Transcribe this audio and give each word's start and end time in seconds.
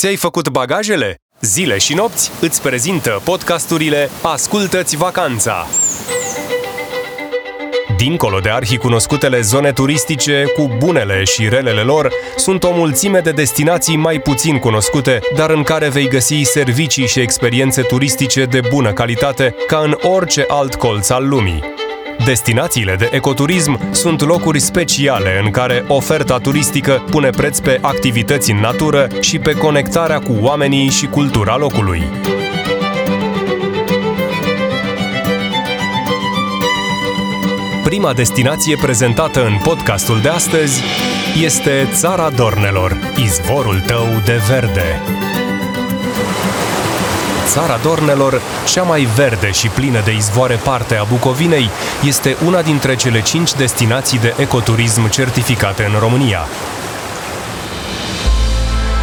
Ți-ai 0.00 0.16
făcut 0.16 0.48
bagajele? 0.48 1.16
Zile 1.40 1.78
și 1.78 1.94
nopți 1.94 2.30
îți 2.40 2.62
prezintă 2.62 3.20
podcasturile 3.24 4.10
Ascultă-ți 4.22 4.96
vacanța! 4.96 5.66
Dincolo 7.96 8.38
de 8.38 8.50
arhicunoscutele 8.50 9.40
zone 9.40 9.72
turistice, 9.72 10.44
cu 10.56 10.76
bunele 10.78 11.24
și 11.24 11.48
relele 11.48 11.80
lor, 11.80 12.12
sunt 12.36 12.62
o 12.62 12.72
mulțime 12.72 13.20
de 13.20 13.30
destinații 13.30 13.96
mai 13.96 14.20
puțin 14.20 14.58
cunoscute, 14.58 15.18
dar 15.36 15.50
în 15.50 15.62
care 15.62 15.88
vei 15.88 16.08
găsi 16.08 16.42
servicii 16.42 17.06
și 17.06 17.20
experiențe 17.20 17.82
turistice 17.82 18.44
de 18.44 18.60
bună 18.68 18.92
calitate, 18.92 19.54
ca 19.66 19.78
în 19.78 19.96
orice 20.02 20.44
alt 20.48 20.74
colț 20.74 21.08
al 21.08 21.28
lumii. 21.28 21.79
Destinațiile 22.24 22.94
de 22.94 23.08
ecoturism 23.12 23.92
sunt 23.92 24.20
locuri 24.20 24.60
speciale 24.60 25.40
în 25.44 25.50
care 25.50 25.84
oferta 25.88 26.38
turistică 26.38 27.04
pune 27.10 27.30
preț 27.30 27.58
pe 27.58 27.78
activități 27.80 28.50
în 28.50 28.56
natură 28.56 29.06
și 29.20 29.38
pe 29.38 29.52
conectarea 29.52 30.18
cu 30.18 30.36
oamenii 30.40 30.88
și 30.88 31.06
cultura 31.06 31.56
locului. 31.56 32.02
Prima 37.84 38.12
destinație 38.12 38.76
prezentată 38.80 39.44
în 39.46 39.58
podcastul 39.62 40.20
de 40.20 40.28
astăzi 40.28 40.82
este 41.42 41.88
Țara 41.92 42.30
Dornelor, 42.30 42.96
izvorul 43.16 43.80
tău 43.80 44.06
de 44.24 44.40
verde. 44.48 45.00
Țara 47.46 47.78
Dornelor, 47.82 48.40
cea 48.66 48.82
mai 48.82 49.08
verde 49.16 49.50
și 49.50 49.68
plină 49.68 50.00
de 50.04 50.14
izvoare 50.14 50.54
parte 50.54 50.96
a 50.96 51.02
Bucovinei, 51.02 51.70
este 52.04 52.36
una 52.46 52.62
dintre 52.62 52.96
cele 52.96 53.22
cinci 53.22 53.52
destinații 53.52 54.18
de 54.18 54.34
ecoturism 54.38 55.08
certificate 55.08 55.84
în 55.92 55.98
România. 56.00 56.40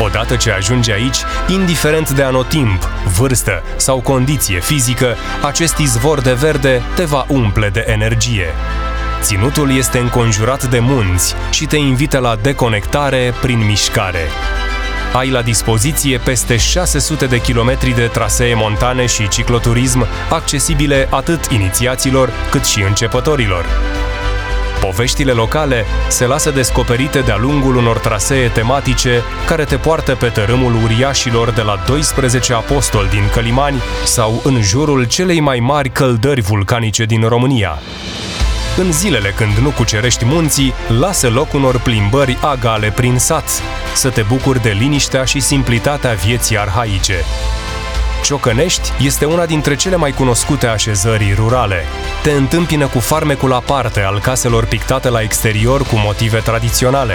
Odată 0.00 0.36
ce 0.36 0.50
ajungi 0.50 0.92
aici, 0.92 1.16
indiferent 1.48 2.10
de 2.10 2.22
anotimp, 2.22 2.88
vârstă 3.18 3.62
sau 3.76 4.00
condiție 4.00 4.60
fizică, 4.60 5.16
acest 5.42 5.78
izvor 5.78 6.20
de 6.20 6.32
verde 6.32 6.82
te 6.94 7.04
va 7.04 7.24
umple 7.28 7.68
de 7.68 7.84
energie. 7.86 8.46
Ținutul 9.20 9.76
este 9.76 9.98
înconjurat 9.98 10.64
de 10.64 10.78
munți 10.78 11.34
și 11.50 11.66
te 11.66 11.76
invită 11.76 12.18
la 12.18 12.36
deconectare 12.42 13.34
prin 13.40 13.66
mișcare. 13.66 14.26
Ai 15.12 15.30
la 15.30 15.42
dispoziție 15.42 16.18
peste 16.18 16.56
600 16.56 17.26
de 17.26 17.40
kilometri 17.40 17.94
de 17.94 18.06
trasee 18.06 18.54
montane 18.54 19.06
și 19.06 19.28
cicloturism 19.28 20.06
accesibile 20.30 21.08
atât 21.10 21.44
inițiaților 21.44 22.30
cât 22.50 22.64
și 22.64 22.82
începătorilor. 22.82 23.66
Poveștile 24.80 25.32
locale 25.32 25.84
se 26.08 26.26
lasă 26.26 26.50
descoperite 26.50 27.20
de-a 27.20 27.36
lungul 27.36 27.76
unor 27.76 27.98
trasee 27.98 28.48
tematice 28.48 29.22
care 29.46 29.64
te 29.64 29.76
poartă 29.76 30.14
pe 30.14 30.26
tărâmul 30.26 30.74
uriașilor 30.84 31.50
de 31.50 31.62
la 31.62 31.82
12 31.86 32.52
apostoli 32.52 33.08
din 33.08 33.28
Călimani 33.32 33.82
sau 34.04 34.40
în 34.44 34.62
jurul 34.62 35.04
celei 35.04 35.40
mai 35.40 35.58
mari 35.58 35.90
căldări 35.90 36.40
vulcanice 36.40 37.04
din 37.04 37.22
România. 37.28 37.78
În 38.80 38.92
zilele 38.92 39.30
când 39.30 39.56
nu 39.56 39.70
cucerești 39.70 40.24
munții, 40.24 40.74
lasă 40.88 41.28
loc 41.28 41.52
unor 41.52 41.80
plimbări 41.80 42.38
agale 42.40 42.90
prin 42.90 43.18
sat, 43.18 43.62
să 43.94 44.10
te 44.10 44.22
bucuri 44.22 44.62
de 44.62 44.70
liniștea 44.70 45.24
și 45.24 45.40
simplitatea 45.40 46.12
vieții 46.12 46.58
arhaice. 46.58 47.14
Ciocănești 48.24 48.92
este 49.04 49.24
una 49.24 49.46
dintre 49.46 49.74
cele 49.76 49.96
mai 49.96 50.12
cunoscute 50.12 50.66
așezări 50.66 51.32
rurale. 51.36 51.84
Te 52.22 52.30
întâmpină 52.30 52.86
cu 52.86 52.98
farmecul 52.98 53.52
aparte 53.52 54.00
al 54.00 54.20
caselor 54.20 54.64
pictate 54.64 55.08
la 55.08 55.20
exterior 55.20 55.82
cu 55.82 55.96
motive 55.96 56.38
tradiționale. 56.38 57.14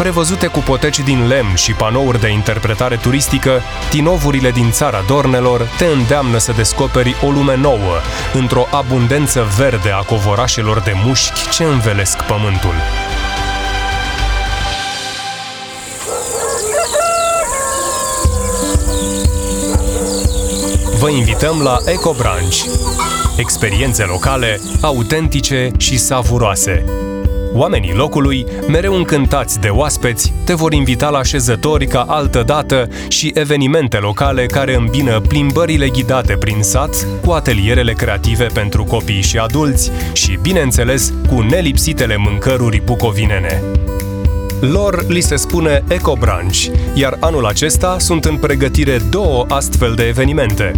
Prevăzute 0.00 0.46
cu 0.46 0.58
poteci 0.58 1.00
din 1.00 1.26
lemn 1.26 1.54
și 1.54 1.72
panouri 1.72 2.20
de 2.20 2.28
interpretare 2.28 2.96
turistică, 2.96 3.60
tinovurile 3.90 4.50
din 4.50 4.70
țara 4.70 5.04
Dornelor 5.06 5.68
te 5.78 5.84
îndeamnă 5.84 6.38
să 6.38 6.52
descoperi 6.52 7.16
o 7.26 7.30
lume 7.30 7.56
nouă, 7.56 8.00
într-o 8.34 8.66
abundență 8.70 9.46
verde 9.56 9.90
a 9.90 10.02
covorașelor 10.02 10.80
de 10.80 10.92
mușchi 11.04 11.48
ce 11.50 11.64
învelesc 11.64 12.22
pământul. 12.22 12.74
Vă 20.98 21.10
invităm 21.10 21.62
la 21.62 21.78
EcoBranch. 21.86 22.64
Experiențe 23.36 24.04
locale, 24.04 24.60
autentice 24.80 25.70
și 25.78 25.98
savuroase. 25.98 26.84
Oamenii 27.52 27.94
locului, 27.94 28.46
mereu 28.68 28.94
încântați 28.94 29.60
de 29.60 29.68
oaspeți, 29.68 30.32
te 30.44 30.54
vor 30.54 30.72
invita 30.72 31.08
la 31.08 31.22
șezători 31.22 31.86
ca 31.86 32.00
altă 32.00 32.42
dată 32.46 32.88
și 33.08 33.30
evenimente 33.34 33.96
locale 33.96 34.46
care 34.46 34.74
îmbină 34.74 35.20
plimbările 35.20 35.88
ghidate 35.88 36.36
prin 36.36 36.62
sat 36.62 37.06
cu 37.24 37.30
atelierele 37.30 37.92
creative 37.92 38.44
pentru 38.44 38.84
copii 38.84 39.22
și 39.22 39.38
adulți 39.38 39.90
și, 40.12 40.38
bineînțeles, 40.42 41.12
cu 41.28 41.40
nelipsitele 41.40 42.16
mâncăruri 42.16 42.82
bucovinene. 42.84 43.62
Lor 44.60 45.04
li 45.08 45.20
se 45.20 45.36
spune 45.36 45.84
EcoBranch, 45.88 46.66
iar 46.94 47.16
anul 47.20 47.46
acesta 47.46 47.96
sunt 47.98 48.24
în 48.24 48.36
pregătire 48.36 48.98
două 49.10 49.44
astfel 49.48 49.94
de 49.94 50.02
evenimente. 50.06 50.72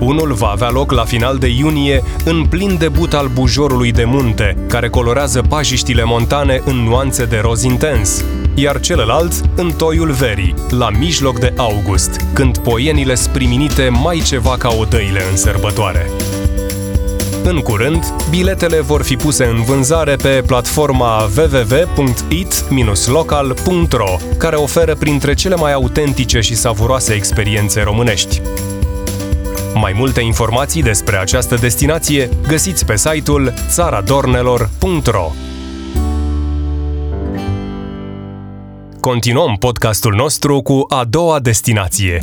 Unul 0.00 0.32
va 0.32 0.46
avea 0.46 0.70
loc 0.70 0.92
la 0.92 1.04
final 1.04 1.38
de 1.38 1.48
iunie, 1.48 2.02
în 2.24 2.44
plin 2.44 2.76
debut 2.78 3.14
al 3.14 3.30
bujorului 3.34 3.92
de 3.92 4.04
munte, 4.04 4.56
care 4.68 4.88
colorează 4.88 5.42
pajiștile 5.48 6.04
montane 6.04 6.62
în 6.64 6.76
nuanțe 6.76 7.24
de 7.24 7.38
roz 7.42 7.62
intens, 7.62 8.24
iar 8.54 8.80
celălalt 8.80 9.32
în 9.56 9.70
toiul 9.70 10.10
verii, 10.10 10.54
la 10.70 10.90
mijloc 10.90 11.38
de 11.38 11.52
august, 11.56 12.20
când 12.32 12.58
poienile 12.58 13.14
spriminite 13.14 13.88
mai 14.02 14.22
ceva 14.26 14.56
ca 14.58 14.74
odăile 14.78 15.20
în 15.30 15.36
sărbătoare. 15.36 16.10
În 17.44 17.60
curând, 17.60 18.14
biletele 18.30 18.80
vor 18.80 19.02
fi 19.02 19.16
puse 19.16 19.44
în 19.44 19.62
vânzare 19.62 20.16
pe 20.16 20.42
platforma 20.46 21.28
www.it-local.ro, 21.36 24.16
care 24.38 24.56
oferă 24.56 24.94
printre 24.94 25.34
cele 25.34 25.54
mai 25.54 25.72
autentice 25.72 26.40
și 26.40 26.54
savuroase 26.54 27.12
experiențe 27.12 27.80
românești. 27.80 28.40
Mai 29.74 29.92
multe 29.96 30.20
informații 30.20 30.82
despre 30.82 31.16
această 31.16 31.54
destinație 31.54 32.28
găsiți 32.48 32.86
pe 32.86 32.96
site-ul 32.96 33.52
țaradornelor.ro 33.68 35.30
Continuăm 39.00 39.56
podcastul 39.56 40.14
nostru 40.14 40.60
cu 40.60 40.84
a 40.88 41.04
doua 41.04 41.38
destinație. 41.38 42.20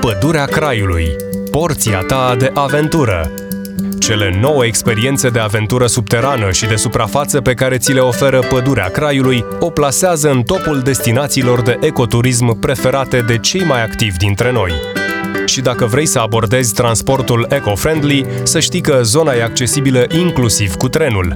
Pădurea 0.00 0.44
Craiului, 0.44 1.06
porția 1.50 2.00
ta 2.00 2.36
de 2.38 2.50
aventură. 2.54 3.30
Cele 4.10 4.38
nouă 4.40 4.64
experiențe 4.64 5.28
de 5.28 5.38
aventură 5.38 5.86
subterană 5.86 6.50
și 6.50 6.66
de 6.66 6.74
suprafață 6.76 7.40
pe 7.40 7.54
care 7.54 7.78
ți 7.78 7.92
le 7.92 8.00
oferă 8.00 8.38
Pădurea 8.38 8.88
Craiului 8.88 9.44
o 9.60 9.70
plasează 9.70 10.30
în 10.30 10.42
topul 10.42 10.80
destinațiilor 10.80 11.62
de 11.62 11.78
ecoturism 11.80 12.58
preferate 12.58 13.20
de 13.20 13.38
cei 13.38 13.64
mai 13.64 13.82
activi 13.82 14.16
dintre 14.16 14.52
noi. 14.52 14.72
Și 15.46 15.60
dacă 15.60 15.86
vrei 15.86 16.06
să 16.06 16.18
abordezi 16.18 16.74
transportul 16.74 17.46
eco-friendly, 17.50 18.26
să 18.42 18.60
știi 18.60 18.80
că 18.80 19.00
zona 19.02 19.32
e 19.32 19.42
accesibilă 19.42 20.04
inclusiv 20.08 20.74
cu 20.74 20.88
trenul. 20.88 21.34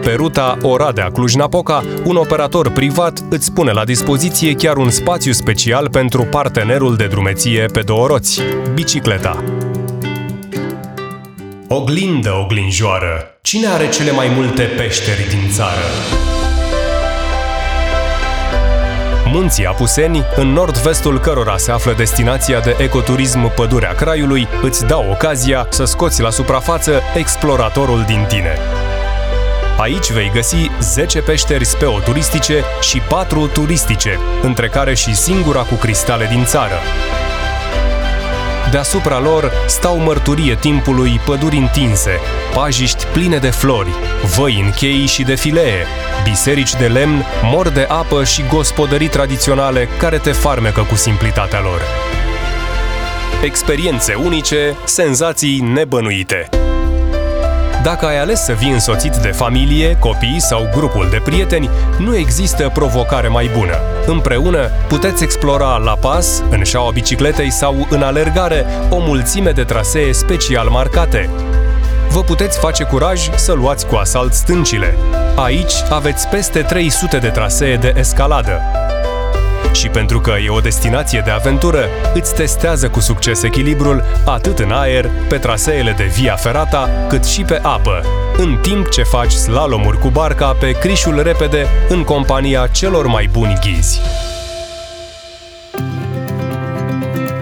Pe 0.00 0.12
ruta 0.16 0.58
Oradea-Cluj-Napoca, 0.62 1.84
un 2.04 2.16
operator 2.16 2.70
privat 2.70 3.22
îți 3.30 3.52
pune 3.52 3.72
la 3.72 3.84
dispoziție 3.84 4.54
chiar 4.54 4.76
un 4.76 4.90
spațiu 4.90 5.32
special 5.32 5.88
pentru 5.90 6.22
partenerul 6.22 6.96
de 6.96 7.06
drumeție 7.06 7.66
pe 7.72 7.80
două 7.80 8.06
roți, 8.06 8.40
bicicleta. 8.74 9.44
Oglindă 11.74 12.32
oglinjoară. 12.42 13.38
Cine 13.42 13.66
are 13.66 13.88
cele 13.88 14.10
mai 14.10 14.28
multe 14.36 14.62
peșteri 14.62 15.28
din 15.28 15.50
țară? 15.50 15.86
Munții 19.32 19.66
Apuseni, 19.66 20.24
în 20.36 20.52
nord-vestul 20.52 21.20
cărora 21.20 21.56
se 21.56 21.70
află 21.70 21.92
destinația 21.92 22.60
de 22.60 22.76
ecoturism 22.78 23.54
Pădurea 23.54 23.92
Craiului, 23.94 24.48
îți 24.62 24.86
dau 24.86 25.10
ocazia 25.10 25.66
să 25.70 25.84
scoți 25.84 26.22
la 26.22 26.30
suprafață 26.30 27.02
exploratorul 27.16 28.04
din 28.06 28.24
tine. 28.28 28.58
Aici 29.78 30.10
vei 30.10 30.30
găsi 30.34 30.70
10 30.80 31.20
peșteri 31.20 31.64
speoturistice 31.64 32.64
și 32.80 32.98
4 33.08 33.46
turistice, 33.46 34.18
între 34.42 34.68
care 34.68 34.94
și 34.94 35.14
singura 35.14 35.62
cu 35.62 35.74
cristale 35.74 36.26
din 36.30 36.44
țară. 36.44 36.78
Deasupra 38.74 39.18
lor 39.18 39.52
stau 39.66 39.96
mărturie 39.96 40.54
timpului 40.54 41.20
păduri 41.24 41.56
întinse, 41.56 42.10
pajiști 42.54 43.04
pline 43.06 43.38
de 43.38 43.50
flori, 43.50 43.88
văi 44.36 44.60
în 44.64 44.70
chei 44.70 45.06
și 45.06 45.22
de 45.22 45.34
filee, 45.34 45.86
biserici 46.24 46.74
de 46.74 46.86
lemn, 46.86 47.24
mor 47.42 47.68
de 47.68 47.86
apă 47.88 48.24
și 48.24 48.44
gospodării 48.48 49.08
tradiționale 49.08 49.88
care 49.98 50.18
te 50.18 50.32
farmecă 50.32 50.82
cu 50.82 50.94
simplitatea 50.94 51.60
lor. 51.60 51.80
Experiențe 53.44 54.14
unice, 54.14 54.76
senzații 54.84 55.60
nebănuite. 55.60 56.48
Dacă 57.84 58.06
ai 58.06 58.18
ales 58.18 58.44
să 58.44 58.52
vii 58.52 58.70
însoțit 58.70 59.16
de 59.16 59.28
familie, 59.28 59.96
copii 59.98 60.40
sau 60.40 60.68
grupul 60.72 61.08
de 61.10 61.20
prieteni, 61.24 61.70
nu 61.98 62.16
există 62.16 62.70
provocare 62.74 63.28
mai 63.28 63.50
bună. 63.58 63.76
Împreună 64.06 64.70
puteți 64.88 65.22
explora 65.22 65.76
la 65.76 65.96
pas, 66.00 66.42
în 66.50 66.62
șaua 66.62 66.90
bicicletei 66.90 67.50
sau 67.50 67.86
în 67.90 68.02
alergare 68.02 68.66
o 68.90 68.98
mulțime 68.98 69.50
de 69.50 69.64
trasee 69.64 70.12
special 70.12 70.68
marcate. 70.68 71.30
Vă 72.08 72.22
puteți 72.22 72.58
face 72.58 72.84
curaj 72.84 73.28
să 73.36 73.52
luați 73.52 73.86
cu 73.86 73.94
asalt 73.94 74.32
stâncile. 74.32 74.96
Aici 75.36 75.74
aveți 75.90 76.28
peste 76.28 76.60
300 76.60 77.18
de 77.18 77.28
trasee 77.28 77.76
de 77.76 77.92
escaladă. 77.96 78.60
Și 79.74 79.88
pentru 79.88 80.20
că 80.20 80.32
e 80.44 80.48
o 80.48 80.60
destinație 80.60 81.22
de 81.24 81.30
aventură, 81.30 81.84
îți 82.14 82.34
testează 82.34 82.88
cu 82.88 83.00
succes 83.00 83.42
echilibrul 83.42 84.04
atât 84.24 84.58
în 84.58 84.70
aer, 84.70 85.10
pe 85.28 85.36
traseele 85.36 85.94
de 85.96 86.04
via 86.04 86.34
ferata, 86.34 86.88
cât 87.08 87.24
și 87.24 87.42
pe 87.42 87.58
apă, 87.62 88.02
în 88.36 88.58
timp 88.62 88.88
ce 88.88 89.02
faci 89.02 89.32
slalomuri 89.32 89.98
cu 89.98 90.08
barca 90.08 90.56
pe 90.60 90.70
crișul 90.70 91.22
repede 91.22 91.66
în 91.88 92.04
compania 92.04 92.66
celor 92.66 93.06
mai 93.06 93.28
buni 93.32 93.58
ghizi. 93.60 94.00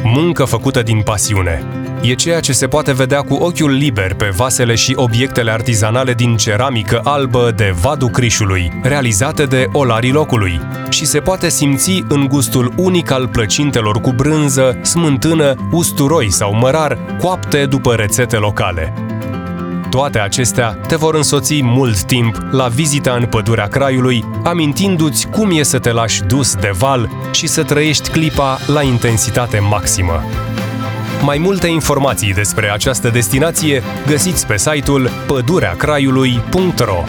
Muncă 0.03 0.45
făcută 0.45 0.83
din 0.83 1.03
pasiune. 1.03 1.65
E 2.05 2.15
ceea 2.15 2.41
ce 2.41 2.53
se 2.53 2.67
poate 2.67 2.93
vedea 2.93 3.21
cu 3.21 3.35
ochiul 3.35 3.71
liber 3.71 4.15
pe 4.15 4.33
vasele 4.37 4.75
și 4.75 4.93
obiectele 4.97 5.51
artizanale 5.51 6.15
din 6.15 6.37
ceramică 6.37 7.01
albă 7.05 7.53
de 7.57 7.75
Vadu 7.81 8.07
Crișului, 8.07 8.73
realizate 8.83 9.45
de 9.45 9.67
olarii 9.73 10.13
locului, 10.13 10.61
și 10.91 11.05
se 11.05 11.21
poate 11.21 11.49
simți 11.49 12.05
în 12.09 12.27
gustul 12.29 12.73
unic 12.77 13.11
al 13.11 13.29
plăcintelor 13.29 14.01
cu 14.01 14.13
brânză, 14.13 14.79
smântână, 14.83 15.55
usturoi 15.73 16.31
sau 16.31 16.55
mărar, 16.55 16.99
coapte 17.21 17.67
după 17.67 17.95
rețete 17.95 18.37
locale. 18.37 18.93
Toate 19.91 20.19
acestea 20.19 20.79
te 20.87 20.97
vor 20.97 21.15
însoți 21.15 21.63
mult 21.63 22.03
timp 22.03 22.37
la 22.51 22.69
vizita 22.69 23.13
în 23.13 23.25
pădurea 23.25 23.67
Craiului, 23.67 24.25
amintindu-ți 24.45 25.29
cum 25.29 25.59
e 25.59 25.63
să 25.63 25.79
te 25.79 25.93
lași 25.93 26.23
dus 26.23 26.55
de 26.55 26.71
val 26.79 27.11
și 27.33 27.47
să 27.47 27.63
trăiești 27.63 28.11
clipa 28.11 28.59
la 28.67 28.83
intensitate 28.83 29.59
maximă. 29.59 30.23
Mai 31.25 31.39
multe 31.39 31.67
informații 31.67 32.33
despre 32.33 32.71
această 32.71 33.09
destinație 33.09 33.83
găsiți 34.07 34.47
pe 34.47 34.57
site-ul 34.57 35.11
pădureacraiului.ro 35.27 37.05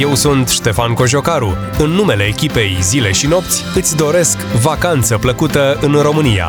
Eu 0.00 0.14
sunt 0.14 0.48
Ștefan 0.48 0.92
Cojocaru. 0.92 1.56
În 1.78 1.90
numele 1.90 2.24
echipei 2.24 2.76
Zile 2.80 3.12
și 3.12 3.26
Nopți 3.26 3.64
îți 3.74 3.96
doresc 3.96 4.38
vacanță 4.38 5.18
plăcută 5.18 5.78
în 5.80 5.92
România. 5.92 6.48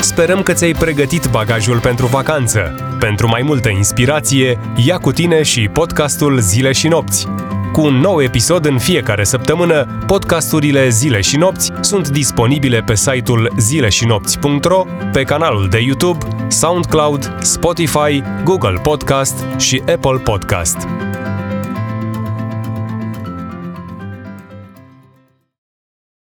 Sperăm 0.00 0.42
că 0.42 0.52
ți-ai 0.52 0.72
pregătit 0.72 1.26
bagajul 1.30 1.80
pentru 1.80 2.06
vacanță. 2.06 2.74
Pentru 2.98 3.28
mai 3.28 3.42
multă 3.42 3.68
inspirație, 3.68 4.58
ia 4.76 4.98
cu 4.98 5.12
tine 5.12 5.42
și 5.42 5.68
podcastul 5.68 6.38
Zile 6.40 6.72
și 6.72 6.88
Nopți. 6.88 7.28
Cu 7.74 7.80
un 7.80 7.94
nou 7.94 8.22
episod 8.22 8.64
în 8.64 8.78
fiecare 8.78 9.24
săptămână, 9.24 9.86
podcasturile 10.06 10.88
Zile 10.88 11.20
și 11.20 11.36
Nopți 11.36 11.72
sunt 11.80 12.08
disponibile 12.08 12.80
pe 12.80 12.94
site-ul 12.94 13.52
zileșinopți.ro, 13.58 14.84
pe 15.12 15.22
canalul 15.22 15.68
de 15.68 15.78
YouTube, 15.78 16.26
SoundCloud, 16.48 17.36
Spotify, 17.40 18.22
Google 18.44 18.78
Podcast 18.82 19.44
și 19.58 19.82
Apple 19.86 20.18
Podcast. 20.24 20.76